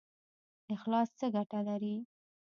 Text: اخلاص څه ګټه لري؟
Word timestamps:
اخلاص 0.75 1.09
څه 1.19 1.25
ګټه 1.35 1.59
لري؟ 1.67 1.95